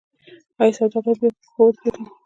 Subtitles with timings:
[0.59, 2.03] آیا سوداګر بیا په پښو ودرېدل؟